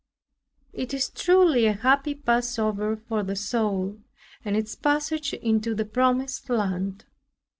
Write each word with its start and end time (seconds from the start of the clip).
It 0.73 0.95
is 0.95 1.11
truly 1.11 1.67
a 1.67 1.73
happy 1.73 2.15
passover 2.15 2.95
for 2.97 3.21
the 3.21 3.35
soul, 3.35 3.99
and 4.43 4.57
its 4.57 4.73
passage 4.73 5.31
into 5.35 5.75
the 5.75 5.85
promised 5.85 6.49
land. 6.49 7.05